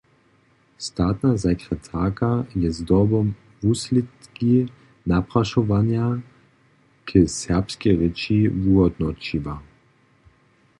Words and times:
Statna 0.85 1.31
sekretarka 1.43 2.29
je 2.63 2.71
zdobom 2.77 3.27
wuslědki 3.61 4.55
naprašowanja 5.11 6.05
k 7.07 7.09
serbskej 7.39 7.93
rěči 8.01 8.37
wuhódnoćiła. 8.61 9.55